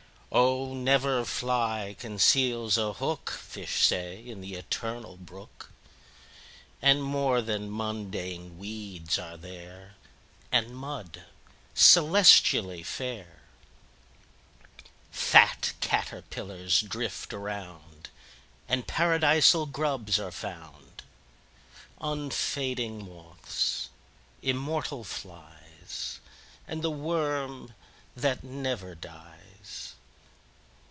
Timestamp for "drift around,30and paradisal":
16.79-19.65